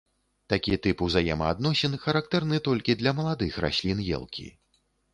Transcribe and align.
Такі 0.53 0.79
тып 0.85 1.03
узаемаадносін 1.07 1.93
характэрны 2.07 2.57
толькі 2.71 2.99
для 3.05 3.17
маладых 3.21 3.63
раслін 3.69 4.07
елкі. 4.21 4.53